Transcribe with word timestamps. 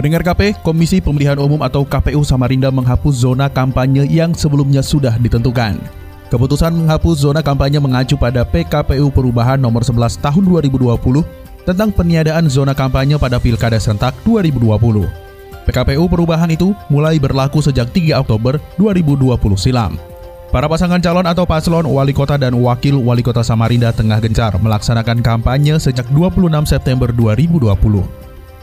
Pendengar 0.00 0.24
KP, 0.24 0.56
Komisi 0.64 0.96
Pemilihan 0.96 1.36
Umum 1.36 1.60
atau 1.60 1.84
KPU 1.84 2.24
Samarinda 2.24 2.72
menghapus 2.72 3.20
zona 3.20 3.52
kampanye 3.52 4.08
yang 4.08 4.32
sebelumnya 4.32 4.80
sudah 4.80 5.20
ditentukan. 5.20 5.76
Keputusan 6.32 6.72
menghapus 6.72 7.28
zona 7.28 7.44
kampanye 7.44 7.84
mengacu 7.84 8.16
pada 8.16 8.40
PKPU 8.48 9.12
Perubahan 9.12 9.60
nomor 9.60 9.84
11 9.84 10.16
tahun 10.24 10.40
2020 10.64 10.96
tentang 11.68 11.92
peniadaan 11.92 12.48
zona 12.48 12.72
kampanye 12.72 13.20
pada 13.20 13.36
Pilkada 13.36 13.76
Serentak 13.76 14.16
2020. 14.24 15.04
PKPU 15.68 16.08
Perubahan 16.08 16.48
itu 16.48 16.72
mulai 16.88 17.20
berlaku 17.20 17.60
sejak 17.60 17.92
3 17.92 18.24
Oktober 18.24 18.56
2020 18.80 19.36
silam. 19.60 20.00
Para 20.48 20.64
pasangan 20.64 21.04
calon 21.04 21.28
atau 21.28 21.44
paslon 21.44 21.84
wali 21.84 22.16
kota 22.16 22.40
dan 22.40 22.56
wakil 22.56 22.96
wali 23.04 23.20
kota 23.20 23.44
Samarinda 23.44 23.92
tengah 23.92 24.16
gencar 24.16 24.56
melaksanakan 24.64 25.20
kampanye 25.20 25.76
sejak 25.76 26.08
26 26.08 26.48
September 26.64 27.12
2020. 27.12 27.68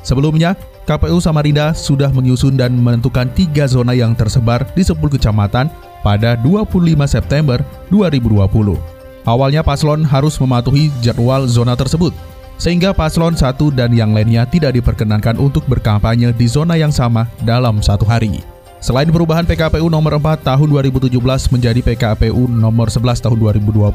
Sebelumnya, 0.02 0.58
KPU 0.88 1.20
Samarinda 1.20 1.76
sudah 1.76 2.08
menyusun 2.08 2.56
dan 2.56 2.72
menentukan 2.72 3.28
tiga 3.36 3.68
zona 3.68 3.92
yang 3.92 4.16
tersebar 4.16 4.64
di 4.72 4.88
10 4.88 4.96
kecamatan 4.96 5.68
pada 6.00 6.40
25 6.40 6.64
September 7.04 7.60
2020. 7.92 8.48
Awalnya 9.28 9.68
paslon 9.68 10.08
harus 10.08 10.40
mematuhi 10.40 10.88
jadwal 11.04 11.44
zona 11.44 11.76
tersebut, 11.76 12.16
sehingga 12.56 12.96
paslon 12.96 13.36
satu 13.36 13.68
dan 13.68 13.92
yang 13.92 14.16
lainnya 14.16 14.48
tidak 14.48 14.80
diperkenankan 14.80 15.36
untuk 15.36 15.68
berkampanye 15.68 16.32
di 16.32 16.48
zona 16.48 16.80
yang 16.80 16.96
sama 16.96 17.28
dalam 17.44 17.84
satu 17.84 18.08
hari. 18.08 18.40
Selain 18.80 19.12
perubahan 19.12 19.44
PKPU 19.44 19.92
nomor 19.92 20.16
4 20.16 20.40
tahun 20.40 20.72
2017 20.72 21.12
menjadi 21.52 21.84
PKPU 21.84 22.48
nomor 22.48 22.88
11 22.88 23.20
tahun 23.20 23.36
2020, 23.36 23.92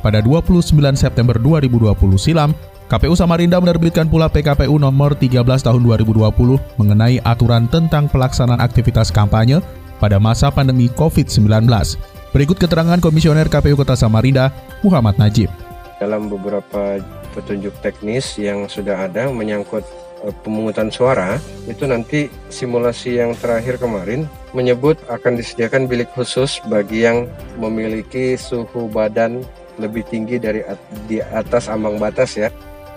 pada 0.00 0.24
29 0.24 0.96
September 0.96 1.36
2020 1.36 1.92
silam, 2.16 2.56
KPU 2.92 3.16
Samarinda 3.16 3.56
menerbitkan 3.56 4.04
pula 4.04 4.28
PKPU 4.28 4.76
nomor 4.76 5.16
13 5.16 5.40
tahun 5.40 5.80
2020 5.80 6.28
mengenai 6.76 7.24
aturan 7.24 7.64
tentang 7.64 8.04
pelaksanaan 8.04 8.60
aktivitas 8.60 9.08
kampanye 9.08 9.64
pada 9.96 10.20
masa 10.20 10.52
pandemi 10.52 10.92
COVID-19. 10.92 11.72
Berikut 12.36 12.60
keterangan 12.60 13.00
Komisioner 13.00 13.48
KPU 13.48 13.80
Kota 13.80 13.96
Samarinda, 13.96 14.52
Muhammad 14.84 15.16
Najib. 15.16 15.48
Dalam 16.04 16.28
beberapa 16.28 17.00
petunjuk 17.32 17.72
teknis 17.80 18.36
yang 18.36 18.68
sudah 18.68 19.08
ada 19.08 19.32
menyangkut 19.32 19.88
eh, 20.28 20.34
pemungutan 20.44 20.92
suara, 20.92 21.40
itu 21.64 21.88
nanti 21.88 22.28
simulasi 22.52 23.16
yang 23.24 23.32
terakhir 23.40 23.80
kemarin 23.80 24.28
menyebut 24.52 25.00
akan 25.08 25.40
disediakan 25.40 25.88
bilik 25.88 26.12
khusus 26.12 26.60
bagi 26.68 27.08
yang 27.08 27.24
memiliki 27.56 28.36
suhu 28.36 28.92
badan 28.92 29.40
lebih 29.80 30.04
tinggi 30.04 30.36
dari 30.36 30.60
di 31.08 31.24
atas 31.24 31.72
ambang 31.72 31.96
batas 31.96 32.36
ya. 32.36 32.52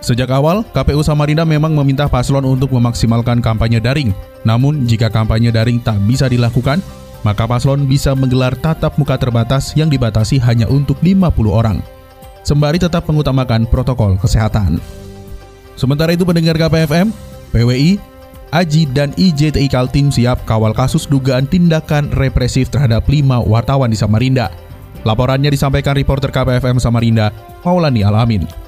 Sejak 0.06 0.30
awal, 0.30 0.62
KPU 0.70 1.02
Samarinda 1.02 1.42
memang 1.42 1.74
meminta 1.74 2.06
paslon 2.06 2.46
untuk 2.46 2.70
memaksimalkan 2.70 3.42
kampanye 3.42 3.82
daring. 3.82 4.14
Namun, 4.46 4.86
jika 4.86 5.10
kampanye 5.10 5.50
daring 5.50 5.82
tak 5.82 5.98
bisa 6.06 6.30
dilakukan, 6.30 6.78
maka 7.26 7.42
paslon 7.42 7.90
bisa 7.90 8.14
menggelar 8.14 8.54
tatap 8.54 8.94
muka 9.02 9.18
terbatas 9.18 9.74
yang 9.74 9.90
dibatasi 9.90 10.38
hanya 10.38 10.70
untuk 10.70 11.02
50 11.02 11.50
orang. 11.50 11.82
Sembari 12.46 12.78
tetap 12.78 13.02
mengutamakan 13.10 13.66
protokol 13.66 14.14
kesehatan. 14.22 14.78
Sementara 15.74 16.14
itu 16.14 16.22
pendengar 16.22 16.54
KPFM, 16.54 17.10
PWI, 17.50 17.98
AJI, 18.54 18.82
dan 18.94 19.10
IJTI 19.18 19.66
Kaltim 19.66 20.14
siap 20.14 20.46
kawal 20.46 20.70
kasus 20.70 21.10
dugaan 21.10 21.50
tindakan 21.50 22.14
represif 22.14 22.70
terhadap 22.70 23.10
lima 23.10 23.42
wartawan 23.42 23.90
di 23.90 23.98
Samarinda. 23.98 24.54
Laporannya 25.02 25.50
disampaikan 25.50 25.98
reporter 25.98 26.30
KPFM 26.30 26.78
Samarinda, 26.78 27.34
Maulani 27.66 28.06
Alamin. 28.06 28.65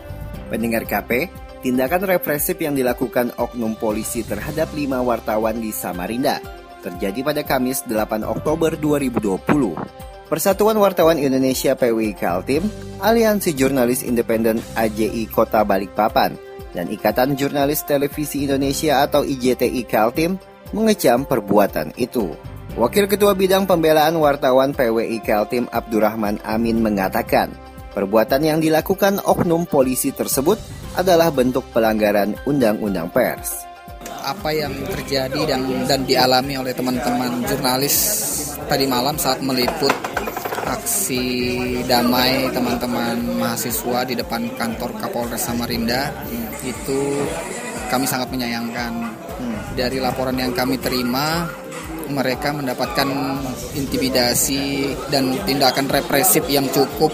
Pendengar 0.48 0.88
KP, 0.88 1.28
tindakan 1.60 2.08
represif 2.08 2.56
yang 2.58 2.72
dilakukan 2.72 3.36
oknum 3.36 3.76
polisi 3.76 4.24
terhadap 4.24 4.72
lima 4.72 5.04
wartawan 5.04 5.60
di 5.60 5.70
Samarinda 5.70 6.40
terjadi 6.80 7.20
pada 7.26 7.42
Kamis 7.42 7.84
8 7.84 8.22
Oktober 8.24 8.74
2020. 8.78 10.28
Persatuan 10.28 10.76
Wartawan 10.76 11.16
Indonesia 11.16 11.72
PWI 11.72 12.12
Kaltim, 12.12 12.68
Aliansi 13.00 13.56
Jurnalis 13.56 14.04
Independen 14.04 14.60
AJI 14.76 15.24
Kota 15.32 15.64
Balikpapan, 15.64 16.36
dan 16.76 16.92
Ikatan 16.92 17.32
Jurnalis 17.32 17.80
Televisi 17.88 18.44
Indonesia 18.44 19.00
atau 19.00 19.24
IJTI 19.24 19.88
Kaltim 19.88 20.36
mengecam 20.76 21.24
perbuatan 21.24 21.96
itu. 21.96 22.36
Wakil 22.76 23.08
Ketua 23.08 23.32
Bidang 23.32 23.64
Pembelaan 23.64 24.20
Wartawan 24.20 24.76
PWI 24.76 25.24
Kaltim 25.24 25.64
Abdurrahman 25.72 26.38
Amin 26.44 26.84
mengatakan, 26.84 27.50
Perbuatan 27.98 28.46
yang 28.46 28.62
dilakukan 28.62 29.18
oknum 29.26 29.66
polisi 29.66 30.14
tersebut 30.14 30.54
adalah 30.94 31.34
bentuk 31.34 31.66
pelanggaran 31.74 32.30
undang-undang 32.46 33.10
pers. 33.10 33.66
Apa 34.22 34.54
yang 34.54 34.70
terjadi 34.86 35.34
dan 35.42 35.66
dan 35.82 36.06
dialami 36.06 36.54
oleh 36.62 36.70
teman-teman 36.78 37.42
jurnalis 37.50 37.96
tadi 38.70 38.86
malam 38.86 39.18
saat 39.18 39.42
meliput 39.42 39.90
aksi 40.62 41.26
damai 41.90 42.46
teman-teman 42.54 43.18
mahasiswa 43.34 44.06
di 44.06 44.14
depan 44.14 44.46
kantor 44.54 44.94
Kapolres 45.02 45.42
Samarinda 45.42 46.14
itu 46.62 47.26
kami 47.90 48.06
sangat 48.06 48.30
menyayangkan. 48.30 48.94
Dari 49.74 49.98
laporan 49.98 50.38
yang 50.38 50.54
kami 50.54 50.78
terima, 50.78 51.50
mereka 52.14 52.54
mendapatkan 52.54 53.10
intimidasi 53.74 54.94
dan 55.10 55.34
tindakan 55.42 55.90
represif 55.90 56.46
yang 56.46 56.70
cukup 56.70 57.10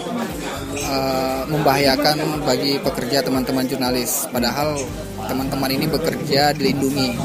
uh, 0.89 1.41
membahayakan 1.49 2.45
bagi 2.45 2.77
pekerja 2.81 3.25
teman-teman 3.25 3.65
jurnalis. 3.65 4.29
Padahal 4.29 4.77
teman-teman 5.25 5.71
ini 5.73 5.85
bekerja 5.89 6.53
dilindungi. 6.53 7.17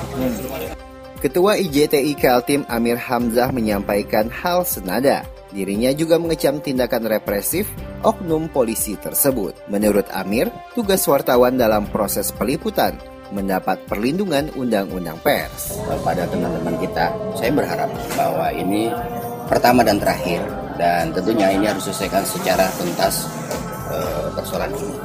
Ketua 1.21 1.61
IJTI 1.61 2.17
Kaltim 2.17 2.65
Amir 2.73 2.97
Hamzah 2.97 3.53
menyampaikan 3.53 4.33
hal 4.33 4.65
senada. 4.65 5.21
Dirinya 5.53 5.93
juga 5.93 6.17
mengecam 6.17 6.63
tindakan 6.65 7.05
represif 7.11 7.69
oknum 8.01 8.49
polisi 8.49 8.97
tersebut. 8.97 9.53
Menurut 9.69 10.09
Amir, 10.17 10.49
tugas 10.73 11.05
wartawan 11.05 11.61
dalam 11.61 11.85
proses 11.93 12.33
peliputan 12.33 12.97
mendapat 13.31 13.85
perlindungan 13.87 14.49
undang-undang 14.57 15.21
pers. 15.21 15.77
Pada 16.03 16.25
teman-teman 16.25 16.81
kita, 16.81 17.13
saya 17.37 17.53
berharap 17.53 17.91
bahwa 18.17 18.51
ini 18.57 18.91
pertama 19.47 19.85
dan 19.85 20.01
terakhir 20.01 20.41
dan 20.81 21.13
tentunya 21.13 21.53
ini 21.53 21.69
harus 21.69 21.85
diselesaikan 21.85 22.25
secara 22.25 22.65
tuntas 22.81 23.29
persoalan 24.43 24.71
ini. 24.75 24.97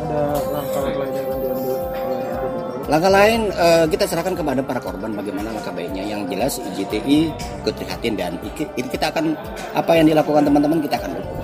Ada 0.00 0.22
langkah 0.50 0.80
lain 0.82 1.10
yang 1.12 1.26
diambil? 1.28 1.76
Langkah 2.90 3.12
lain 3.14 3.40
uh, 3.54 3.86
kita 3.86 4.04
serahkan 4.10 4.34
kepada 4.34 4.60
para 4.66 4.80
korban 4.82 5.14
bagaimana 5.14 5.54
langkah 5.54 5.70
baiknya. 5.70 6.02
Yang 6.02 6.20
jelas 6.34 6.52
IJTI 6.58 7.20
ikut 7.62 7.74
prihatin 7.78 8.14
dan 8.18 8.34
ini 8.42 8.88
kita 8.90 9.14
akan 9.14 9.38
apa 9.78 9.92
yang 9.94 10.10
dilakukan 10.10 10.42
teman-teman 10.42 10.82
kita 10.82 10.98
akan 10.98 11.10
dukung. 11.14 11.38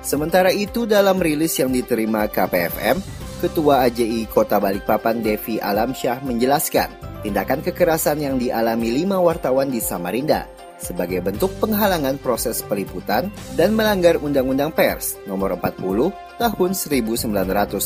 Sementara 0.00 0.54
itu 0.54 0.88
dalam 0.88 1.18
rilis 1.18 1.58
yang 1.60 1.68
diterima 1.74 2.30
KPFM, 2.30 3.02
Ketua 3.36 3.84
AJI 3.84 4.24
Kota 4.32 4.56
Balikpapan 4.56 5.20
Devi 5.20 5.60
Alamsyah 5.60 6.24
menjelaskan 6.24 6.88
tindakan 7.20 7.60
kekerasan 7.60 8.22
yang 8.24 8.40
dialami 8.40 8.96
lima 9.02 9.20
wartawan 9.20 9.68
di 9.68 9.82
Samarinda 9.82 10.55
sebagai 10.78 11.24
bentuk 11.24 11.52
penghalangan 11.60 12.20
proses 12.20 12.60
peliputan 12.64 13.32
dan 13.56 13.72
melanggar 13.72 14.20
Undang-Undang 14.20 14.72
Pers 14.76 15.16
Nomor 15.24 15.56
40 15.58 16.12
Tahun 16.36 16.70
1999. 16.76 17.80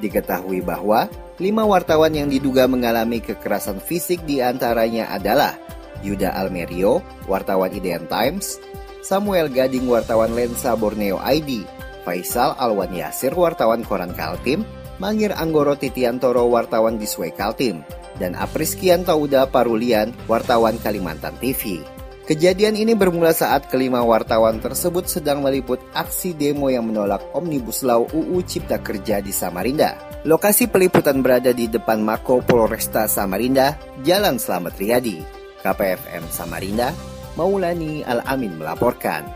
Diketahui 0.00 0.64
bahwa 0.64 1.08
lima 1.36 1.64
wartawan 1.64 2.12
yang 2.12 2.28
diduga 2.28 2.64
mengalami 2.64 3.20
kekerasan 3.20 3.80
fisik 3.80 4.24
di 4.24 4.40
antaranya 4.40 5.12
adalah 5.12 5.56
Yuda 6.00 6.32
Almerio, 6.32 7.04
wartawan 7.28 7.72
IDN 7.72 8.08
Times, 8.08 8.56
Samuel 9.04 9.52
Gading, 9.52 9.88
wartawan 9.88 10.32
Lensa 10.32 10.76
Borneo 10.76 11.20
ID, 11.20 11.64
Faisal 12.04 12.56
Alwan 12.56 12.92
Yasir, 12.92 13.36
wartawan 13.36 13.84
Koran 13.84 14.12
Kaltim, 14.16 14.64
Mangir 15.00 15.32
Anggoro 15.36 15.76
Titiantoro, 15.76 16.48
wartawan 16.48 17.00
di 17.00 17.08
Sway 17.08 17.32
Kaltim, 17.32 17.80
dan 18.20 18.36
Apriskian 18.36 19.02
Tauda 19.02 19.48
Parulian, 19.48 20.12
wartawan 20.28 20.76
Kalimantan 20.78 21.34
TV. 21.40 21.80
Kejadian 22.28 22.78
ini 22.78 22.94
bermula 22.94 23.34
saat 23.34 23.66
kelima 23.66 24.06
wartawan 24.06 24.62
tersebut 24.62 25.10
sedang 25.10 25.42
meliput 25.42 25.82
aksi 25.96 26.30
demo 26.30 26.70
yang 26.70 26.86
menolak 26.86 27.18
Omnibus 27.34 27.82
Law 27.82 28.06
UU 28.06 28.46
Cipta 28.46 28.78
Kerja 28.78 29.18
di 29.18 29.34
Samarinda. 29.34 29.98
Lokasi 30.22 30.70
peliputan 30.70 31.26
berada 31.26 31.50
di 31.50 31.66
depan 31.66 31.98
Mako 31.98 32.44
Polresta 32.46 33.10
Samarinda, 33.10 33.74
Jalan 34.06 34.38
Slamet 34.38 34.78
Riyadi. 34.78 35.18
KPFM 35.66 36.30
Samarinda, 36.30 36.94
Maulani 37.34 38.06
Al-Amin 38.06 38.54
melaporkan. 38.62 39.26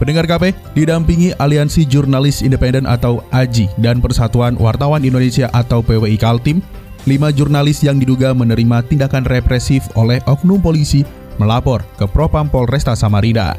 Pendengar 0.00 0.24
KP 0.24 0.56
didampingi 0.72 1.36
Aliansi 1.36 1.84
Jurnalis 1.84 2.40
Independen 2.40 2.88
atau 2.88 3.20
AJI 3.36 3.68
dan 3.76 4.00
Persatuan 4.00 4.56
Wartawan 4.56 5.04
Indonesia 5.04 5.52
atau 5.52 5.84
PWI 5.84 6.16
Kaltim, 6.16 6.64
lima 7.08 7.32
jurnalis 7.32 7.80
yang 7.80 7.96
diduga 7.96 8.36
menerima 8.36 8.84
tindakan 8.84 9.24
represif 9.24 9.88
oleh 9.96 10.20
oknum 10.28 10.60
polisi 10.60 11.06
melapor 11.40 11.80
ke 11.96 12.04
Propam 12.04 12.52
Polresta 12.52 12.92
Samarinda. 12.92 13.56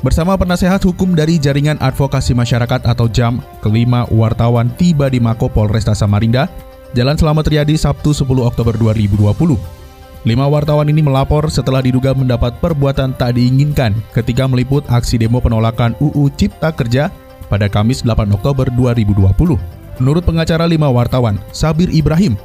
Bersama 0.00 0.38
penasehat 0.38 0.86
hukum 0.86 1.12
dari 1.12 1.42
Jaringan 1.42 1.76
Advokasi 1.82 2.30
Masyarakat 2.30 2.86
atau 2.86 3.10
JAM, 3.10 3.42
kelima 3.60 4.06
wartawan 4.14 4.70
tiba 4.78 5.10
di 5.10 5.18
Mako 5.18 5.50
Polresta 5.50 5.92
Samarinda, 5.92 6.46
Jalan 6.94 7.18
Selamat 7.18 7.50
Riyadi 7.50 7.74
Sabtu 7.74 8.14
10 8.14 8.24
Oktober 8.46 8.72
2020. 8.78 9.58
Lima 10.26 10.46
wartawan 10.46 10.86
ini 10.88 11.02
melapor 11.02 11.46
setelah 11.50 11.82
diduga 11.82 12.14
mendapat 12.14 12.56
perbuatan 12.58 13.14
tak 13.18 13.38
diinginkan 13.38 13.94
ketika 14.14 14.46
meliput 14.46 14.86
aksi 14.90 15.18
demo 15.18 15.38
penolakan 15.42 15.94
UU 15.98 16.30
Cipta 16.34 16.74
Kerja 16.74 17.10
pada 17.50 17.66
Kamis 17.66 18.06
8 18.06 18.30
Oktober 18.34 18.70
2020. 18.72 19.28
Menurut 19.98 20.22
pengacara 20.22 20.62
lima 20.66 20.86
wartawan, 20.94 21.42
Sabir 21.50 21.90
Ibrahim, 21.90 22.38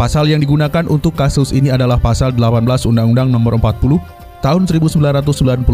pasal 0.00 0.32
yang 0.32 0.40
digunakan 0.40 0.88
untuk 0.88 1.12
kasus 1.12 1.52
ini 1.52 1.68
adalah 1.68 2.00
pasal 2.00 2.32
18 2.32 2.64
Undang-Undang 2.88 3.28
Nomor 3.28 3.60
40 3.60 4.00
tahun 4.40 4.64
1999 4.64 5.68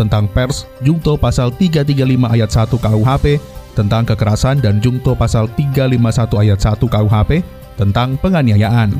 tentang 0.00 0.24
pers, 0.32 0.64
Jungto 0.80 1.20
pasal 1.20 1.52
335 1.52 1.92
ayat 2.24 2.48
1 2.48 2.72
KUHP 2.72 3.36
tentang 3.76 4.08
kekerasan 4.08 4.64
dan 4.64 4.80
Jungto 4.80 5.12
pasal 5.12 5.52
351 5.52 6.40
ayat 6.40 6.56
1 6.56 6.80
KUHP 6.88 7.44
tentang 7.76 8.16
penganiayaan. 8.16 8.96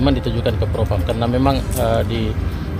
Memang 0.00 0.16
ditujukan 0.16 0.56
ke 0.56 0.64
Propam 0.72 1.04
karena 1.04 1.28
memang 1.28 1.60
uh, 1.76 2.00
di 2.08 2.32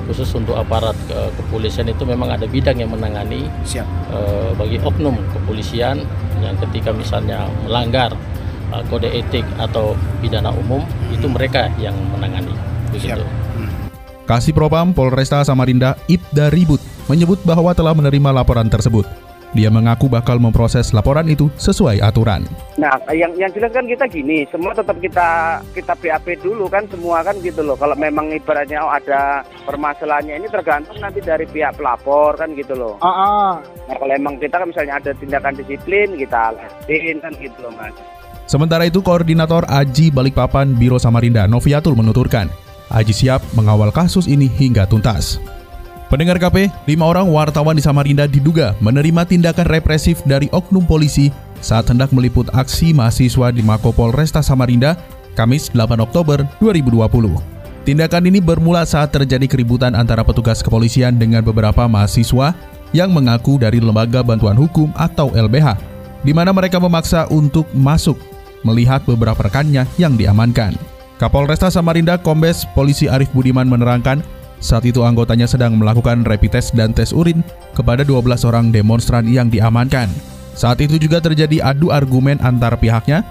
khusus 0.08 0.32
untuk 0.32 0.56
aparat 0.56 0.96
uh, 1.12 1.28
kepolisian 1.36 1.92
itu 1.92 2.08
memang 2.08 2.32
ada 2.32 2.48
bidang 2.48 2.80
yang 2.80 2.88
menangani 2.88 3.44
Siap. 3.68 3.84
Uh, 4.08 4.56
bagi 4.56 4.80
oknum 4.80 5.20
kepolisian 5.36 6.08
yang 6.40 6.56
ketika 6.56 6.88
misalnya 6.96 7.44
melanggar 7.68 8.16
uh, 8.72 8.82
kode 8.88 9.08
etik 9.08 9.44
atau 9.60 9.96
pidana 10.20 10.52
umum 10.52 10.84
itu 11.12 11.26
mereka 11.28 11.68
yang 11.80 11.94
menangani 12.12 12.52
begitu. 12.92 13.20
Siap. 13.20 13.48
Kasih 14.28 14.52
Propam 14.52 14.92
Polresta 14.92 15.40
Samarinda 15.40 15.96
Ibda 16.04 16.52
Ribut 16.52 16.84
menyebut 17.08 17.40
bahwa 17.48 17.72
telah 17.72 17.96
menerima 17.96 18.28
laporan 18.28 18.68
tersebut. 18.68 19.08
Dia 19.56 19.72
mengaku 19.72 20.12
bakal 20.12 20.36
memproses 20.36 20.92
laporan 20.92 21.24
itu 21.24 21.48
sesuai 21.56 22.04
aturan. 22.04 22.44
Nah, 22.76 23.00
yang 23.16 23.32
yang 23.40 23.48
jelas 23.56 23.72
kan 23.72 23.88
kita 23.88 24.04
gini, 24.04 24.44
semua 24.52 24.76
tetap 24.76 25.00
kita 25.00 25.56
kita 25.72 25.96
BAP 25.96 26.44
dulu 26.44 26.68
kan 26.68 26.84
semua 26.92 27.24
kan 27.24 27.32
gitu 27.40 27.64
loh. 27.64 27.72
Kalau 27.80 27.96
memang 27.96 28.28
ibaratnya 28.28 28.84
oh, 28.84 28.92
ada 28.92 29.40
permasalahannya 29.64 30.44
ini 30.44 30.52
tergantung 30.52 31.00
nanti 31.00 31.24
dari 31.24 31.48
pihak 31.48 31.80
pelapor 31.80 32.36
kan 32.36 32.52
gitu 32.52 32.76
loh. 32.76 33.00
Ah, 33.00 33.08
ah. 33.08 33.50
Nah, 33.88 33.96
kalau 33.96 34.12
emang 34.12 34.36
kita 34.36 34.60
kan 34.60 34.68
misalnya 34.68 35.00
ada 35.00 35.16
tindakan 35.16 35.56
disiplin 35.56 36.12
kita 36.20 36.52
lakuin 36.52 37.16
kan 37.24 37.32
gitu 37.40 37.58
loh 37.64 37.72
mas. 37.72 37.96
Sementara 38.48 38.88
itu, 38.88 39.04
Koordinator 39.04 39.68
Aji 39.68 40.08
Balikpapan 40.08 40.72
Biro 40.72 40.96
Samarinda 40.96 41.44
Noviatul 41.44 41.92
menuturkan, 41.92 42.48
Aji 42.88 43.12
siap 43.12 43.44
mengawal 43.52 43.92
kasus 43.92 44.24
ini 44.24 44.48
hingga 44.48 44.88
tuntas. 44.88 45.36
Pendengar 46.08 46.40
KP, 46.40 46.72
lima 46.88 47.04
orang 47.04 47.28
wartawan 47.28 47.76
di 47.76 47.84
Samarinda 47.84 48.24
diduga 48.24 48.72
menerima 48.80 49.28
tindakan 49.28 49.68
represif 49.68 50.24
dari 50.24 50.48
oknum 50.48 50.88
polisi 50.88 51.28
saat 51.60 51.92
hendak 51.92 52.08
meliput 52.16 52.48
aksi 52.56 52.96
mahasiswa 52.96 53.52
di 53.52 53.60
Mako 53.60 53.92
Polresta 53.92 54.40
Samarinda, 54.40 54.96
Kamis 55.36 55.68
8 55.68 56.00
Oktober 56.00 56.40
2020. 56.64 57.04
Tindakan 57.84 58.24
ini 58.32 58.40
bermula 58.40 58.88
saat 58.88 59.12
terjadi 59.12 59.44
keributan 59.44 59.92
antara 59.92 60.24
petugas 60.24 60.64
kepolisian 60.64 61.20
dengan 61.20 61.44
beberapa 61.44 61.84
mahasiswa 61.84 62.56
yang 62.96 63.12
mengaku 63.12 63.60
dari 63.60 63.76
Lembaga 63.76 64.24
Bantuan 64.24 64.56
Hukum 64.56 64.88
atau 64.96 65.28
LBH, 65.36 65.76
di 66.24 66.32
mana 66.32 66.56
mereka 66.56 66.80
memaksa 66.80 67.28
untuk 67.28 67.68
masuk 67.76 68.16
melihat 68.62 69.04
beberapa 69.06 69.38
rekannya 69.44 69.84
yang 70.00 70.14
diamankan. 70.14 70.74
Kapolresta 71.18 71.66
Samarinda 71.66 72.14
Kombes 72.14 72.62
Polisi 72.78 73.10
Arif 73.10 73.30
Budiman 73.34 73.66
menerangkan, 73.66 74.22
saat 74.58 74.86
itu 74.86 75.02
anggotanya 75.02 75.46
sedang 75.46 75.78
melakukan 75.78 76.22
rapid 76.26 76.58
test 76.58 76.74
dan 76.74 76.94
tes 76.94 77.14
urin 77.14 77.42
kepada 77.74 78.02
12 78.06 78.46
orang 78.46 78.70
demonstran 78.70 79.26
yang 79.26 79.50
diamankan. 79.50 80.10
Saat 80.58 80.82
itu 80.82 80.98
juga 80.98 81.22
terjadi 81.22 81.62
adu 81.62 81.94
argumen 81.94 82.38
antar 82.42 82.74
pihaknya 82.78 83.22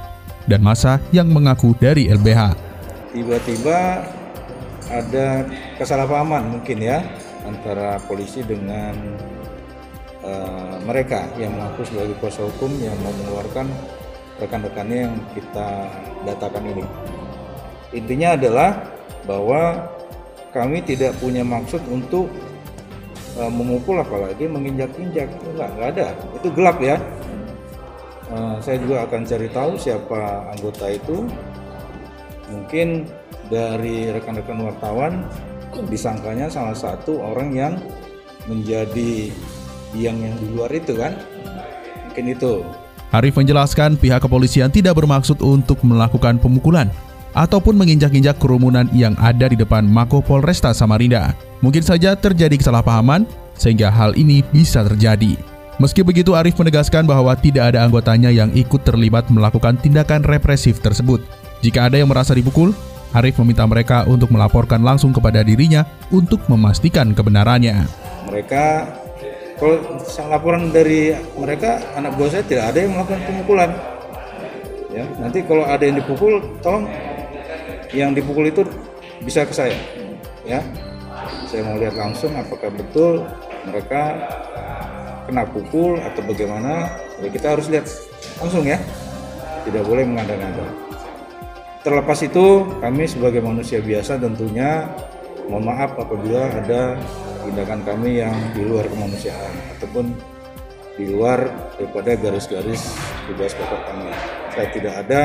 dan 0.48 0.64
masa 0.64 1.04
yang 1.12 1.28
mengaku 1.28 1.76
dari 1.76 2.08
LBH. 2.08 2.56
Tiba-tiba 3.12 4.08
ada 4.88 5.44
kesalahpahaman 5.76 6.48
mungkin 6.48 6.80
ya 6.80 7.04
antara 7.44 8.00
polisi 8.08 8.44
dengan 8.44 8.96
uh, 10.24 10.80
mereka 10.88 11.28
yang 11.36 11.52
mengaku 11.56 11.84
sebagai 11.84 12.16
kuasa 12.24 12.48
hukum 12.48 12.72
yang 12.80 12.96
mau 13.04 13.12
mengeluarkan 13.12 13.68
rekan-rekannya 14.38 15.10
yang 15.10 15.16
kita 15.34 15.90
datakan 16.26 16.64
ini. 16.66 16.86
Intinya 17.94 18.36
adalah 18.38 18.70
bahwa 19.26 19.90
kami 20.54 20.82
tidak 20.84 21.16
punya 21.20 21.44
maksud 21.44 21.84
untuk 21.90 22.32
uh, 23.38 23.52
memukul 23.52 24.00
apalagi 24.02 24.50
menginjak-injak. 24.50 25.30
Enggak, 25.54 25.70
enggak 25.76 25.90
ada. 25.98 26.08
Itu 26.38 26.48
gelap 26.54 26.78
ya. 26.82 26.98
Uh, 28.28 28.60
saya 28.60 28.78
juga 28.84 29.08
akan 29.08 29.22
cari 29.24 29.48
tahu 29.52 29.72
siapa 29.80 30.52
anggota 30.52 30.86
itu. 30.92 31.28
Mungkin 32.48 33.08
dari 33.48 34.12
rekan-rekan 34.12 34.60
wartawan 34.68 35.28
disangkanya 35.88 36.50
salah 36.50 36.76
satu 36.76 37.22
orang 37.22 37.54
yang 37.54 37.74
menjadi 38.48 39.30
biang 39.96 40.20
yang 40.20 40.36
di 40.40 40.48
luar 40.56 40.72
itu 40.72 40.96
kan. 40.96 41.16
Mungkin 42.08 42.34
itu 42.34 42.66
Arif 43.16 43.40
menjelaskan 43.40 43.96
pihak 43.96 44.20
kepolisian 44.20 44.68
tidak 44.68 45.00
bermaksud 45.00 45.40
untuk 45.40 45.80
melakukan 45.88 46.36
pemukulan 46.42 46.92
ataupun 47.38 47.78
menginjak-injak 47.78 48.36
kerumunan 48.42 48.90
yang 48.92 49.14
ada 49.22 49.48
di 49.48 49.56
depan 49.56 49.86
Mako 49.86 50.26
Polresta 50.26 50.74
Samarinda. 50.74 51.38
Mungkin 51.64 51.86
saja 51.86 52.18
terjadi 52.18 52.58
kesalahpahaman 52.58 53.30
sehingga 53.56 53.94
hal 53.94 54.18
ini 54.18 54.44
bisa 54.52 54.84
terjadi. 54.84 55.38
Meski 55.78 56.02
begitu, 56.02 56.34
Arif 56.34 56.58
menegaskan 56.58 57.06
bahwa 57.06 57.38
tidak 57.38 57.74
ada 57.74 57.86
anggotanya 57.86 58.34
yang 58.34 58.50
ikut 58.58 58.82
terlibat 58.82 59.30
melakukan 59.30 59.78
tindakan 59.78 60.26
represif 60.26 60.82
tersebut. 60.82 61.22
Jika 61.62 61.86
ada 61.86 62.02
yang 62.02 62.10
merasa 62.10 62.34
dipukul, 62.34 62.74
Arif 63.14 63.38
meminta 63.38 63.64
mereka 63.70 64.04
untuk 64.10 64.34
melaporkan 64.34 64.82
langsung 64.82 65.14
kepada 65.14 65.46
dirinya 65.46 65.86
untuk 66.10 66.42
memastikan 66.50 67.14
kebenarannya. 67.14 67.86
Mereka, 68.28 68.66
kalau 69.58 69.82
laporan 70.30 70.70
dari 70.70 71.18
mereka, 71.34 71.82
anak 71.98 72.14
buah 72.14 72.30
saya 72.30 72.44
tidak 72.46 72.66
ada 72.72 72.80
yang 72.86 72.94
melakukan 72.94 73.22
pemukulan. 73.26 73.72
Ya, 74.94 75.06
nanti 75.22 75.42
kalau 75.46 75.66
ada 75.66 75.84
yang 75.84 75.98
dipukul, 75.98 76.42
tolong 76.62 76.86
yang 77.94 78.14
dipukul 78.14 78.46
itu 78.46 78.62
bisa 79.22 79.46
ke 79.46 79.54
saya. 79.54 79.78
Ya 80.48 80.62
saya 81.48 81.64
mau 81.64 81.80
lihat 81.80 81.96
langsung 81.96 82.36
apakah 82.36 82.68
betul 82.76 83.24
mereka 83.64 84.20
kena 85.28 85.48
pukul 85.48 86.00
atau 86.00 86.22
bagaimana. 86.24 86.92
Ya 87.24 87.28
kita 87.32 87.56
harus 87.56 87.72
lihat 87.72 87.88
langsung 88.40 88.68
ya. 88.68 88.78
Tidak 89.64 89.84
boleh 89.84 90.08
mengandang-andang. 90.08 90.72
Terlepas 91.84 92.20
itu 92.24 92.68
kami 92.84 93.08
sebagai 93.08 93.40
manusia 93.40 93.80
biasa 93.80 94.20
tentunya 94.20 94.88
mohon 95.48 95.68
maaf 95.68 95.96
apabila 95.96 96.52
ada 96.52 97.00
tindakan 97.48 97.82
kami 97.88 98.20
yang 98.20 98.36
di 98.52 98.68
luar 98.68 98.86
kemanusiaan 98.92 99.54
ataupun 99.78 100.12
di 101.00 101.14
luar 101.14 101.48
daripada 101.78 102.18
garis-garis 102.18 102.98
tugas 103.30 103.54
pokok 103.56 103.82
kami 103.88 104.12
saya 104.52 104.68
tidak 104.74 104.94
ada 105.06 105.24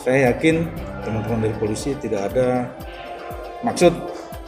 saya 0.00 0.32
yakin 0.32 0.66
teman-teman 1.06 1.46
dari 1.46 1.54
polisi 1.58 1.94
tidak 1.98 2.32
ada 2.32 2.70
maksud 3.66 3.90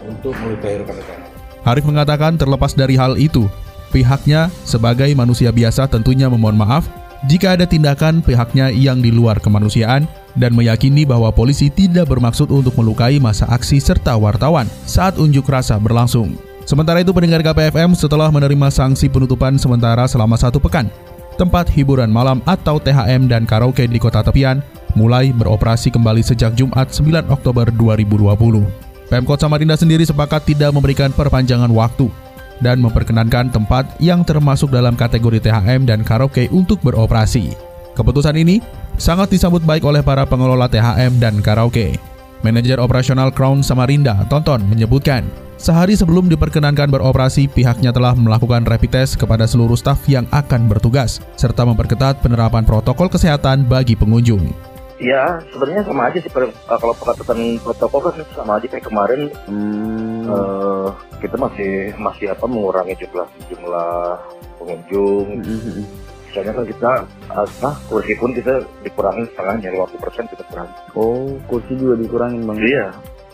untuk 0.06 0.34
melukai 0.38 0.78
rekan-rekan. 0.78 1.18
Harif 1.66 1.84
mengatakan 1.84 2.38
terlepas 2.38 2.72
dari 2.78 2.94
hal 2.94 3.18
itu, 3.18 3.50
pihaknya 3.90 4.46
sebagai 4.62 5.10
manusia 5.18 5.50
biasa 5.50 5.90
tentunya 5.90 6.30
memohon 6.30 6.54
maaf 6.54 6.86
jika 7.26 7.58
ada 7.58 7.66
tindakan 7.66 8.22
pihaknya 8.22 8.70
yang 8.70 9.02
di 9.02 9.10
luar 9.10 9.42
kemanusiaan 9.42 10.06
dan 10.38 10.54
meyakini 10.54 11.02
bahwa 11.02 11.34
polisi 11.34 11.66
tidak 11.66 12.06
bermaksud 12.06 12.46
untuk 12.54 12.78
melukai 12.78 13.18
masa 13.18 13.50
aksi 13.50 13.82
serta 13.82 14.14
wartawan 14.14 14.70
saat 14.86 15.18
unjuk 15.18 15.50
rasa 15.50 15.74
berlangsung. 15.82 16.47
Sementara 16.68 17.00
itu 17.00 17.16
pendengar 17.16 17.40
KPFM 17.40 17.96
setelah 17.96 18.28
menerima 18.28 18.68
sanksi 18.68 19.08
penutupan 19.08 19.56
sementara 19.56 20.04
selama 20.04 20.36
satu 20.36 20.60
pekan, 20.60 20.92
tempat 21.40 21.64
hiburan 21.72 22.12
malam 22.12 22.44
atau 22.44 22.76
THM 22.76 23.24
dan 23.24 23.48
karaoke 23.48 23.88
di 23.88 23.96
kota 23.96 24.20
tepian 24.20 24.60
mulai 24.92 25.32
beroperasi 25.32 25.88
kembali 25.88 26.20
sejak 26.20 26.52
Jumat 26.60 26.92
9 26.92 27.32
Oktober 27.32 27.72
2020. 27.72 28.68
Pemkot 29.08 29.40
Samarinda 29.40 29.80
sendiri 29.80 30.04
sepakat 30.04 30.44
tidak 30.44 30.76
memberikan 30.76 31.08
perpanjangan 31.08 31.72
waktu 31.72 32.12
dan 32.60 32.84
memperkenankan 32.84 33.48
tempat 33.48 33.88
yang 33.96 34.20
termasuk 34.20 34.68
dalam 34.68 34.92
kategori 34.92 35.40
THM 35.40 35.88
dan 35.88 36.04
karaoke 36.04 36.52
untuk 36.52 36.84
beroperasi. 36.84 37.48
Keputusan 37.96 38.36
ini 38.36 38.60
sangat 39.00 39.32
disambut 39.32 39.64
baik 39.64 39.88
oleh 39.88 40.04
para 40.04 40.28
pengelola 40.28 40.68
THM 40.68 41.16
dan 41.16 41.40
karaoke. 41.40 41.96
Manajer 42.44 42.76
operasional 42.76 43.32
Crown 43.32 43.64
Samarinda, 43.64 44.28
Tonton, 44.28 44.68
menyebutkan, 44.68 45.47
sehari 45.58 45.98
sebelum 45.98 46.30
diperkenankan 46.30 46.88
beroperasi, 46.88 47.50
pihaknya 47.50 47.92
telah 47.92 48.14
melakukan 48.16 48.64
rapid 48.64 48.94
test 48.94 49.18
kepada 49.18 49.44
seluruh 49.44 49.76
staf 49.76 50.00
yang 50.06 50.24
akan 50.32 50.70
bertugas, 50.70 51.20
serta 51.34 51.66
memperketat 51.66 52.22
penerapan 52.24 52.64
protokol 52.64 53.10
kesehatan 53.10 53.66
bagi 53.66 53.98
pengunjung. 53.98 54.54
Ya, 54.98 55.38
sebenarnya 55.54 55.86
sama 55.86 56.10
aja 56.10 56.18
sih 56.18 56.30
per, 56.30 56.50
uh, 56.50 56.78
kalau 56.78 56.90
pengetatan 56.98 57.62
protokol 57.62 58.10
kan 58.10 58.18
sama 58.34 58.58
aja 58.58 58.66
kayak 58.66 58.82
kemarin. 58.82 59.30
Hmm. 59.46 60.26
Uh, 60.26 60.90
kita 61.22 61.38
masih 61.38 61.94
masih 62.02 62.34
apa 62.34 62.50
mengurangi 62.50 62.98
jumlah 62.98 63.30
jumlah 63.46 64.18
pengunjung. 64.58 65.26
Hmm. 65.38 65.86
Misalnya 66.26 66.52
kan 66.52 66.64
kita 66.66 66.90
apa 67.30 67.70
kursi 67.86 68.12
pun 68.18 68.34
kita 68.34 68.66
dikurangi 68.82 69.30
setengahnya 69.30 69.70
50 69.86 70.02
persen 70.02 70.24
kita 70.34 70.42
kurangi. 70.50 70.74
Oh, 70.98 71.38
kursi 71.46 71.78
juga 71.78 71.94
dikurangin 71.94 72.42
bang? 72.42 72.58
Iya. 72.58 72.86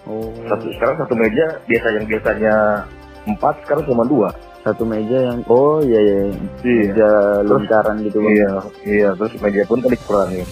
Oh. 0.05 0.29
Satu 0.49 0.69
sekarang 0.77 0.97
satu 1.01 1.15
meja 1.17 1.47
biasa 1.65 1.87
yang 1.97 2.05
biasanya 2.05 2.55
empat 3.25 3.55
sekarang 3.65 3.85
cuma 3.89 4.05
dua. 4.05 4.29
Satu 4.65 4.85
meja 4.89 5.33
yang 5.33 5.45
oh 5.49 5.81
iya 5.85 6.01
iya, 6.01 6.21
iya. 6.65 6.89
meja 6.89 7.11
lingkaran 7.45 7.97
gitu 8.05 8.19
bang. 8.21 8.33
Iya 8.33 8.51
iya 8.85 9.09
terus 9.17 9.33
meja 9.41 9.63
pun 9.65 9.81
kan 9.81 9.91
dikurangi. 9.93 10.45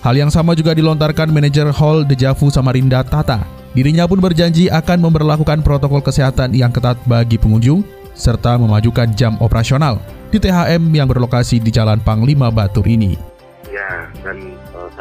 Hal 0.00 0.14
yang 0.16 0.32
sama 0.32 0.56
juga 0.56 0.72
dilontarkan 0.72 1.28
manajer 1.28 1.68
Hall 1.76 2.08
Dejavu 2.08 2.48
Samarinda 2.48 3.04
Tata. 3.04 3.44
Dirinya 3.70 4.08
pun 4.08 4.18
berjanji 4.18 4.66
akan 4.66 4.98
memperlakukan 5.06 5.62
protokol 5.62 6.02
kesehatan 6.02 6.56
yang 6.56 6.74
ketat 6.74 6.98
bagi 7.06 7.38
pengunjung 7.38 7.86
serta 8.16 8.58
memajukan 8.58 9.14
jam 9.14 9.38
operasional 9.38 10.02
di 10.34 10.42
THM 10.42 10.82
yang 10.90 11.06
berlokasi 11.06 11.62
di 11.62 11.70
Jalan 11.70 12.02
Panglima 12.02 12.50
Batur 12.50 12.86
ini. 12.90 13.14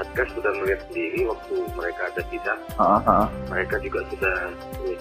Satgas 0.10 0.34
sudah 0.34 0.52
melihat 0.58 0.82
sendiri 0.90 1.22
waktu 1.30 1.54
mereka 1.78 2.02
ada 2.10 2.22
sidang, 2.34 2.60
uh 2.82 2.98
-huh. 2.98 3.26
mereka 3.46 3.78
juga 3.78 4.02
sudah 4.10 4.36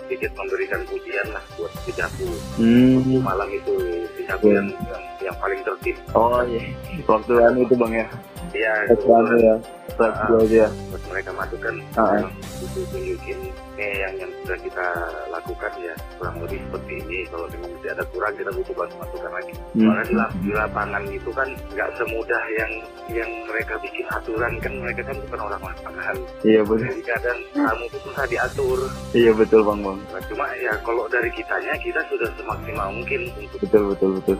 sedikit 0.04 0.36
memberikan 0.36 0.84
pujian 0.84 1.26
lah 1.32 1.40
buat 1.56 1.72
Dejavu. 1.88 2.28
Hmm. 2.60 3.24
Malam 3.24 3.48
itu 3.48 4.04
Dejavu 4.20 4.52
yeah. 4.52 4.60
yang, 4.60 4.68
yang 4.84 5.04
yang 5.32 5.36
paling 5.40 5.60
tertib. 5.64 5.96
Oh 6.12 6.44
iya, 6.44 6.60
waktu 7.08 7.32
anu 7.40 7.64
itu 7.64 7.74
bang 7.80 7.92
ya. 8.04 8.06
Iya, 8.54 8.72
itu 8.88 9.04
ya. 9.42 9.54
uh, 9.98 10.42
aja. 10.44 10.66
Buat 10.92 11.02
mereka 11.10 11.30
masukan, 11.34 11.74
uh 11.96 12.00
-huh. 12.00 12.28
itu 12.62 12.80
tunjukin 12.92 13.38
eh 13.78 13.94
yang 14.02 14.14
yang 14.18 14.30
sudah 14.42 14.58
kita 14.58 14.86
lakukan 15.30 15.72
ya 15.78 15.94
kurang 16.18 16.36
lebih 16.42 16.58
seperti 16.66 16.92
ini. 16.98 17.18
Kalau 17.30 17.46
memang 17.46 17.70
tidak 17.78 17.92
ada 17.94 18.04
kurang 18.10 18.32
kita 18.34 18.50
butuh 18.50 18.74
bantu 18.74 18.94
masukan 18.98 19.32
lagi. 19.32 19.52
Hmm. 19.54 19.86
Karena 19.86 20.02
di, 20.02 20.14
lap, 20.18 20.30
di 20.42 20.50
lapangan 20.50 21.02
itu 21.06 21.30
kan 21.30 21.48
nggak 21.72 21.90
semudah 21.94 22.42
yang 22.58 22.72
yang 23.08 23.30
mereka 23.46 23.74
bikin 23.80 24.06
aturan 24.10 24.52
kan 24.58 24.72
mereka 24.82 25.00
kan 25.06 25.16
bukan 25.30 25.40
orang 25.46 25.62
lapangan. 25.62 26.16
Iya 26.42 26.60
betul. 26.66 26.86
Jadi 26.90 27.02
kadang 27.06 27.38
kamu 27.54 27.84
itu 27.86 27.98
susah 28.02 28.24
diatur. 28.26 28.78
Iya 29.14 29.32
betul 29.32 29.60
bang 29.62 29.80
bang. 29.86 29.98
Nah, 30.10 30.22
cuma 30.26 30.44
ya 30.58 30.74
kalau 30.82 31.04
dari 31.06 31.30
kitanya 31.32 31.74
kita 31.78 32.00
sudah 32.10 32.28
semaksimal 32.34 32.88
mungkin 32.90 33.20
untuk 33.38 33.58
betul 33.62 33.82
betul 33.94 34.10
betul. 34.20 34.38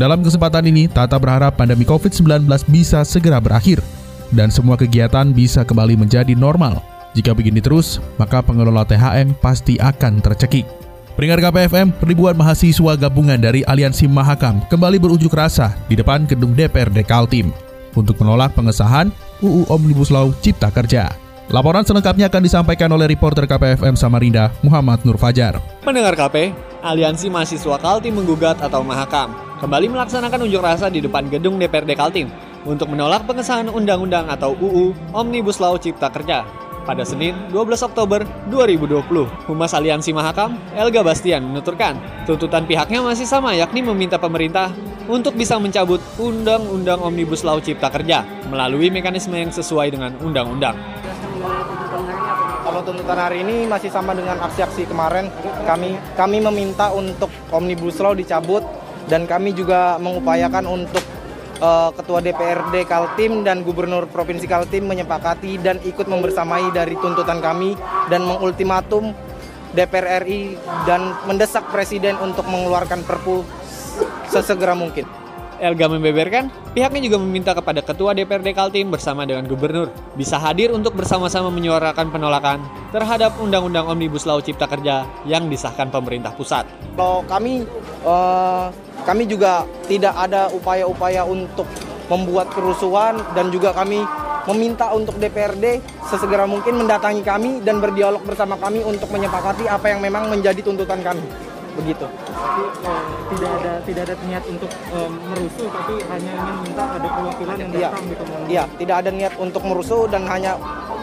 Dalam 0.00 0.24
kesempatan 0.24 0.64
ini, 0.64 0.88
Tata 0.88 1.20
berharap 1.20 1.60
pandemi 1.60 1.84
COVID-19 1.84 2.48
bisa 2.72 3.04
segera 3.04 3.36
berakhir 3.36 3.84
dan 4.32 4.48
semua 4.48 4.80
kegiatan 4.80 5.28
bisa 5.30 5.62
kembali 5.62 6.00
menjadi 6.00 6.32
normal. 6.32 6.80
Jika 7.12 7.36
begini 7.36 7.60
terus, 7.60 8.00
maka 8.16 8.40
pengelola 8.40 8.88
THM 8.88 9.36
pasti 9.44 9.76
akan 9.76 10.24
tercekik. 10.24 10.64
Peringkat 11.12 11.44
KPFM, 11.44 11.92
ribuan 12.08 12.32
mahasiswa 12.32 12.96
gabungan 12.96 13.36
dari 13.36 13.60
Aliansi 13.68 14.08
Mahakam 14.08 14.64
kembali 14.72 14.96
berujuk 14.96 15.36
rasa 15.36 15.76
di 15.84 15.92
depan 15.92 16.24
gedung 16.24 16.56
DPRD 16.56 17.04
Kaltim 17.04 17.52
untuk 17.92 18.16
menolak 18.16 18.56
pengesahan 18.56 19.12
UU 19.44 19.68
Omnibus 19.68 20.08
Law 20.08 20.32
Cipta 20.40 20.72
Kerja. 20.72 21.12
Laporan 21.52 21.84
selengkapnya 21.84 22.32
akan 22.32 22.42
disampaikan 22.48 22.88
oleh 22.96 23.12
reporter 23.12 23.44
KPFM 23.44 23.92
Samarinda, 23.92 24.48
Muhammad 24.64 25.04
Nur 25.04 25.20
Fajar. 25.20 25.60
Pendengar 25.84 26.16
KP, 26.16 26.56
Aliansi 26.80 27.28
Mahasiswa 27.28 27.76
Kaltim 27.76 28.16
Menggugat 28.16 28.56
atau 28.64 28.80
Mahakam 28.80 29.51
kembali 29.62 29.94
melaksanakan 29.94 30.42
unjuk 30.50 30.58
rasa 30.58 30.90
di 30.90 30.98
depan 30.98 31.30
gedung 31.30 31.54
DPRD 31.54 31.94
Kaltim 31.94 32.26
untuk 32.66 32.90
menolak 32.90 33.22
pengesahan 33.30 33.70
undang-undang 33.70 34.26
atau 34.26 34.58
UU 34.58 34.90
Omnibus 35.14 35.62
Law 35.62 35.78
Cipta 35.78 36.10
Kerja 36.10 36.42
pada 36.82 37.06
Senin 37.06 37.38
12 37.54 37.78
Oktober 37.86 38.26
2020. 38.50 39.06
Humas 39.46 39.70
Aliansi 39.70 40.10
Mahakam, 40.10 40.58
Elga 40.74 41.06
Bastian 41.06 41.46
menuturkan, 41.46 41.94
tuntutan 42.26 42.66
pihaknya 42.66 43.06
masih 43.06 43.22
sama 43.22 43.54
yakni 43.54 43.86
meminta 43.86 44.18
pemerintah 44.18 44.74
untuk 45.06 45.38
bisa 45.38 45.54
mencabut 45.62 46.02
Undang-Undang 46.18 46.98
Omnibus 46.98 47.46
Law 47.46 47.62
Cipta 47.62 47.86
Kerja 47.86 48.26
melalui 48.50 48.90
mekanisme 48.90 49.38
yang 49.38 49.54
sesuai 49.54 49.94
dengan 49.94 50.18
undang-undang. 50.18 50.74
Kalau 52.66 52.82
tuntutan 52.82 53.14
hari 53.14 53.46
ini 53.46 53.70
masih 53.70 53.94
sama 53.94 54.10
dengan 54.10 54.42
aksi-aksi 54.42 54.90
kemarin, 54.90 55.30
kami 55.62 55.94
kami 56.18 56.38
meminta 56.42 56.90
untuk 56.90 57.30
Omnibus 57.54 58.02
Law 58.02 58.18
dicabut 58.18 58.81
dan 59.06 59.26
kami 59.26 59.54
juga 59.54 59.96
mengupayakan 59.98 60.66
untuk 60.66 61.02
uh, 61.62 61.90
Ketua 61.94 62.18
DPRD 62.18 62.84
Kaltim 62.84 63.46
dan 63.46 63.62
Gubernur 63.62 64.10
Provinsi 64.10 64.44
Kaltim 64.50 64.90
menyepakati 64.90 65.62
dan 65.62 65.78
ikut 65.86 66.10
membersamai 66.10 66.74
dari 66.74 66.98
tuntutan 66.98 67.38
kami 67.38 67.78
dan 68.10 68.26
mengultimatum 68.26 69.14
DPR 69.72 70.20
RI 70.26 70.60
dan 70.84 71.16
mendesak 71.24 71.64
Presiden 71.72 72.20
untuk 72.20 72.44
mengeluarkan 72.44 73.06
Perpu 73.08 73.40
sesegera 74.28 74.76
mungkin. 74.76 75.21
Elga 75.62 75.86
membeberkan, 75.86 76.50
pihaknya 76.74 77.06
juga 77.06 77.22
meminta 77.22 77.54
kepada 77.54 77.78
Ketua 77.86 78.18
DPRD 78.18 78.50
Kaltim 78.50 78.90
bersama 78.90 79.22
dengan 79.22 79.46
Gubernur 79.46 79.94
bisa 80.18 80.34
hadir 80.34 80.74
untuk 80.74 80.98
bersama-sama 80.98 81.54
menyuarakan 81.54 82.10
penolakan 82.10 82.58
terhadap 82.90 83.38
Undang-Undang 83.38 83.86
Omnibus 83.86 84.26
Law 84.26 84.42
Cipta 84.42 84.66
Kerja 84.66 85.06
yang 85.22 85.46
disahkan 85.46 85.86
pemerintah 85.94 86.34
pusat. 86.34 86.66
Kalau 86.98 87.22
kami, 87.30 87.62
uh, 88.02 88.74
kami 89.06 89.30
juga 89.30 89.62
tidak 89.86 90.18
ada 90.18 90.50
upaya-upaya 90.50 91.22
untuk 91.22 91.70
membuat 92.10 92.50
kerusuhan 92.50 93.22
dan 93.38 93.54
juga 93.54 93.70
kami 93.70 94.02
meminta 94.50 94.90
untuk 94.90 95.14
DPRD 95.22 95.78
sesegera 96.10 96.50
mungkin 96.50 96.82
mendatangi 96.82 97.22
kami 97.22 97.62
dan 97.62 97.78
berdialog 97.78 98.26
bersama 98.26 98.58
kami 98.58 98.82
untuk 98.82 99.06
menyepakati 99.14 99.70
apa 99.70 99.94
yang 99.94 100.02
memang 100.02 100.26
menjadi 100.26 100.58
tuntutan 100.58 100.98
kami 100.98 101.22
begitu. 101.74 102.06
Tapi 102.06 102.62
eh, 102.84 103.02
tidak 103.32 103.50
ada 103.58 103.72
tidak 103.84 104.02
ada 104.08 104.14
niat 104.24 104.44
untuk 104.46 104.70
eh, 104.70 105.10
merusuh, 105.10 105.68
tapi 105.68 105.94
hanya 106.06 106.32
ingin 106.36 106.56
minta 106.62 106.84
ada 106.86 107.08
perwakilan 107.08 107.56
yang 107.56 107.70
Iya. 107.72 107.88
datang 107.88 108.04
gitu. 108.08 108.22
Iya, 108.48 108.64
tidak 108.76 108.96
ada 109.02 109.10
niat 109.10 109.34
untuk 109.36 109.62
merusuh 109.64 110.02
dan 110.08 110.22
hanya 110.28 110.52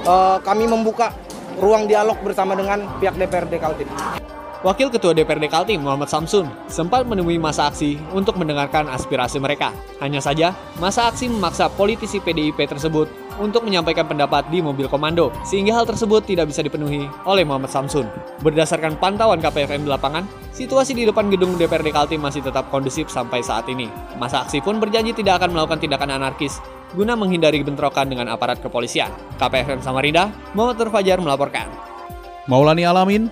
eh, 0.03 0.37
kami 0.41 0.65
membuka 0.65 1.11
ruang 1.59 1.85
dialog 1.85 2.15
bersama 2.23 2.55
dengan 2.55 2.87
pihak 2.97 3.19
DPRD 3.19 3.53
Kaltim. 3.59 3.89
Wakil 4.59 4.91
Ketua 4.91 5.15
DPRD 5.15 5.47
Kaltim 5.47 5.87
Muhammad 5.87 6.11
Samsun 6.11 6.43
sempat 6.67 7.07
menemui 7.07 7.39
masa 7.39 7.71
aksi 7.71 7.95
untuk 8.11 8.35
mendengarkan 8.35 8.91
aspirasi 8.91 9.39
mereka. 9.39 9.71
Hanya 10.03 10.19
saja, 10.19 10.51
masa 10.83 11.07
aksi 11.07 11.31
memaksa 11.31 11.71
politisi 11.71 12.19
PDIP 12.19 12.67
tersebut 12.67 13.07
untuk 13.39 13.63
menyampaikan 13.63 14.03
pendapat 14.03 14.51
di 14.51 14.59
mobil 14.59 14.91
komando, 14.91 15.31
sehingga 15.47 15.79
hal 15.79 15.87
tersebut 15.87 16.27
tidak 16.27 16.51
bisa 16.51 16.59
dipenuhi 16.59 17.07
oleh 17.23 17.47
Muhammad 17.47 17.71
Samsun. 17.71 18.11
Berdasarkan 18.43 18.99
pantauan 18.99 19.39
KPFM 19.39 19.87
di 19.87 19.89
lapangan, 19.95 20.27
situasi 20.51 20.91
di 20.91 21.07
depan 21.07 21.31
gedung 21.31 21.55
DPRD 21.55 21.95
Kaltim 21.95 22.19
masih 22.19 22.43
tetap 22.43 22.67
kondusif 22.67 23.07
sampai 23.07 23.39
saat 23.39 23.63
ini. 23.71 23.87
Masa 24.19 24.43
aksi 24.43 24.59
pun 24.59 24.75
berjanji 24.83 25.15
tidak 25.15 25.39
akan 25.39 25.55
melakukan 25.55 25.79
tindakan 25.87 26.19
anarkis 26.19 26.59
guna 26.91 27.15
menghindari 27.15 27.63
bentrokan 27.63 28.11
dengan 28.11 28.27
aparat 28.27 28.59
kepolisian. 28.59 29.07
KPFM 29.39 29.79
Samarinda, 29.79 30.35
Muhammad 30.51 30.91
Fajar 30.91 31.23
melaporkan. 31.23 31.71
Maulani 32.49 32.83
Alamin, 32.83 33.31